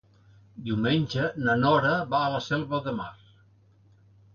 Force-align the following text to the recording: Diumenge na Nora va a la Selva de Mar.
Diumenge 0.69 1.27
na 1.49 1.57
Nora 1.67 1.95
va 2.17 2.25
a 2.31 2.35
la 2.39 2.43
Selva 2.49 2.85
de 2.91 2.99
Mar. 3.05 3.15